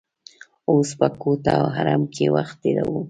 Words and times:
اوس 0.69 0.89
په 0.99 1.07
کوټه 1.21 1.51
او 1.61 1.67
حرم 1.75 2.03
کې 2.13 2.25
وخت 2.35 2.55
تیروو. 2.61 2.99